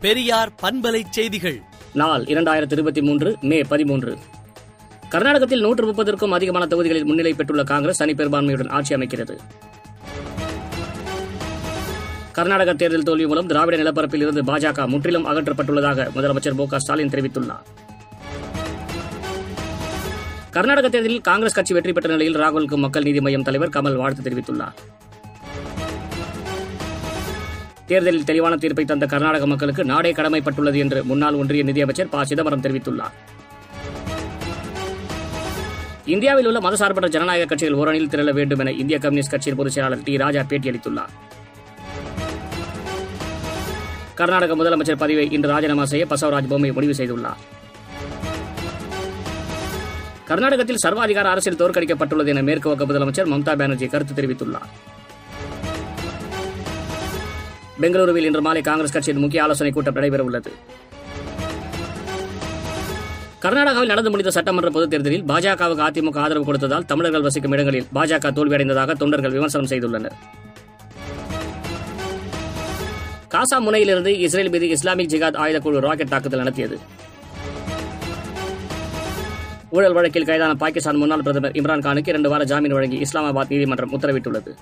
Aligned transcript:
பெரியார் 0.00 0.50
பண்பலை 0.62 1.02
செய்திகள். 1.10 1.62
நாள் 1.94 2.24
இரண்டாயிரத்தி 2.24 2.72
இருபத்தி 2.72 3.02
மூன்று 3.02 3.36
மே 3.40 3.62
பதிமூன்று. 3.62 4.18
கர்நாடகத்தில் 5.08 5.60
நூற்று 5.60 5.92
முப்பதற்கும் 5.92 6.30
அதிகமான 6.30 6.66
தொகுதிகளில் 6.66 7.04
முன்னிலை 7.04 7.32
பெற்றுள்ள 7.34 7.62
காங்கிரஸ் 7.64 7.96
தனி 7.96 8.14
பெரும்பான்மையுடன் 8.14 8.68
ஆட்சி 8.68 8.94
அமைக்கிறது. 8.94 9.38
கர்நாடக 12.32 12.74
தேர்தல் 12.74 13.02
தோல்வி 13.02 13.26
மூலம் 13.26 13.46
திராவிட 13.46 13.76
நிலப்பரப்பில் 13.76 14.22
இருந்து 14.22 14.42
பாஜக 14.42 14.88
முற்றிலும் 14.88 15.26
அகற்றப்பட்டுள்ளதாக 15.26 16.08
முதலமைச்சர் 16.14 16.54
மு 16.54 16.66
ஸ்டாலின் 16.76 17.08
தெரிவித்துள்ளார். 17.08 17.66
கர்நாடக 20.50 20.88
தேர்தலில் 20.88 21.20
காங்கிரஸ் 21.20 21.54
கட்சி 21.54 21.74
வெற்றி 21.74 21.92
பெற்ற 21.92 22.10
நிலையில் 22.10 22.36
ராகுலுக்கு 22.36 22.76
மக்கள் 22.76 23.02
நீதி 23.02 23.18
மய்யம் 23.18 23.42
தலைவர் 23.42 23.68
கமல் 23.68 23.96
வாழ்த்து 23.96 24.30
தெரிவித்துள்ளார். 24.30 24.78
தேர்தலில் 27.88 28.24
தெளிவான 28.24 28.56
தீர்ப்பை 28.56 28.84
தந்த 28.84 29.06
கர்நாடக 29.06 29.46
மக்களுக்கு 29.46 29.84
நாடே 29.84 30.12
கடமைப்பட்டுள்ளது 30.12 30.78
என்று 30.84 31.04
முன்னாள் 31.04 31.34
ஒன்றிய 31.34 31.62
நிதியமைச்சர் 31.62 32.08
ப. 32.08 32.24
சிதம்பரம் 32.24 32.60
தெரிவித்துள்ளார். 32.60 33.14
இந்தியாவில் 36.04 36.46
உள்ள 36.46 36.58
மதசார்பற்ற 36.58 37.08
ஜனநாயக 37.08 37.46
கட்சிகள் 37.46 37.78
ஓரணியில் 37.78 38.12
திரள 38.12 38.32
வேண்டும் 38.32 38.58
என 38.58 38.72
இந்திய 38.72 38.98
கம்யூனிஸ்ட் 38.98 39.30
கட்சியின் 39.30 39.58
பொதுச் 39.58 39.72
செயலாளர் 39.72 40.04
டி. 40.04 40.16
ராஜா 40.16 40.40
பேட்டியளித்துள்ளார். 40.40 41.12
கர்நாடக 44.14 44.56
முதலமைச்சர் 44.56 45.02
பதவியை 45.02 45.30
இன்று 45.30 45.48
ராஜினாமா 45.48 45.84
செய்ய 45.84 46.06
பசவராஜ் 46.10 46.48
பொம்மை 46.48 46.72
முடிவு 46.72 46.92
செய்துள்ளார். 46.92 47.40
கர்நாடகத்தில் 50.24 50.82
சர்வாதிகார 50.86 51.28
அரசியல் 51.34 51.58
தோற்கடிக்கப்பட்டுள்ளது 51.58 52.26
என 52.26 52.42
மேற்கு 52.42 52.76
வங்க 52.76 52.86
முதலமைச்சர் 52.92 53.32
மம்தா 53.34 53.56
பானர்ஜி 53.56 53.86
கருத்து 53.86 54.14
தெரிவித்துள்ளார். 54.14 54.70
பெங்களூருவில் 57.80 58.24
இன்று 58.24 58.42
மாலை 58.42 58.62
காங்கிரஸ் 58.62 58.92
கட்சியின் 58.92 59.20
முக்கிய 59.20 59.42
ஆலோசனைக் 59.42 59.74
கூட்டம் 59.74 59.96
நடைபெறவுள்ளது. 59.96 60.46
கர்நாடகாவில் 63.42 63.86
நடந்து 63.86 64.10
முடிந்த 64.10 64.30
சட்டமன்ற 64.30 64.70
பொதுத் 64.70 64.90
தேர்தலில் 64.90 65.22
பாஜகவுக்கு 65.22 65.84
அதிமுக 65.86 66.18
ஆதரவு 66.18 66.52
கொடுத்ததால் 66.52 66.84
தமிழர்கள் 66.84 67.22
வசிக்கும் 67.22 67.52
இடங்களில் 67.52 67.86
பாஜக 67.94 68.32
தோல்வியடைந்ததாக 68.32 68.92
தொண்டர்கள் 68.92 69.30
விமர்சனம் 69.30 69.66
செய்துள்ளனர். 69.66 70.12
காசா 73.30 73.58
முனையிலிருந்து 73.58 74.18
இஸ்ரேல் 74.18 74.50
மீது 74.50 74.68
இஸ்லாமிக் 74.68 75.10
ஜிகாத் 75.10 75.36
ஆயுதக்குழு 75.36 75.78
ராக்கெட் 75.78 76.08
தாக்குதல் 76.08 76.38
நடத்தியது. 76.38 76.78
ஊழல் 79.70 79.92
வழக்கில் 79.92 80.24
கைதான 80.24 80.54
பாகிஸ்தான் 80.54 80.96
முன்னாள் 80.96 81.22
பிரதமர் 81.22 81.52
இம்ரான் 81.52 81.80
கானுக்கு 81.80 82.08
இரண்டு 82.08 82.28
வார 82.28 82.44
ஜாமீன் 82.44 82.72
வழங்கி 82.72 83.02
இஸ்லாமாபாத் 83.02 83.48
நீதிமன்றம் 83.48 84.00
உத்தரவிட்டுள்ளது. 84.00 84.56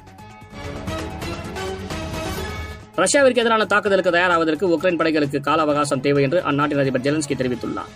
ரஷ்யாவிற்கு 2.96 3.36
எதிரான 3.36 3.64
தாக்குதலுக்கு 3.64 4.10
தயாராவதற்கு 4.10 4.68
உக்ரைன் 4.76 4.98
படைகளுக்கு 4.98 5.40
கால 5.40 5.62
அவகாசம் 5.62 6.00
தேவை 6.00 6.22
என்று 6.22 6.42
அந்நாட்டின் 6.42 6.78
அதிபர் 6.78 7.00
ஜெலன்ஸ்கி 7.00 7.34
தெரிவித்துள்ளார். 7.36 7.92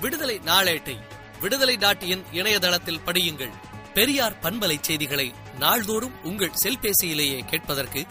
விடுதலை 0.00 0.40
நாளேட்டை 0.46 0.96
விடுதலை 1.40 1.76
நாட்டியின் 1.76 2.22
இணையதளத்தில் 2.32 3.00
படியுங்கள். 3.06 3.50
பெரியார் 3.94 4.36
பண்பலை 4.42 4.76
செய்திகளை 4.80 5.32
நாள்தோறும் 5.58 6.12
உங்கள் 6.22 6.50
செல்பேசியிலேயே 6.62 7.40
கேட்பதற்கு 7.46 8.04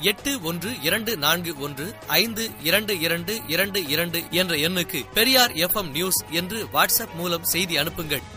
எட்டு 0.00 0.42
ஒன்று 0.42 0.70
இரண்டு 0.82 1.16
நான்கு 1.16 1.58
ஒன்று 1.58 1.94
ஐந்து 2.06 2.50
இரண்டு 2.62 3.00
இரண்டு 3.00 3.40
இரண்டு 3.46 3.86
இரண்டு 3.86 4.22
என்ற 4.30 4.54
எண்ணுக்கு 4.56 5.02
பெரியார் 5.14 5.50
எஃப்எம் 5.50 5.90
நியூஸ் 5.90 6.24
என்று 6.30 6.64
வாட்ஸ்அப் 6.72 7.14
மூலம் 7.16 7.44
செய்தி 7.44 7.76
அனுப்புங்கள். 7.76 8.33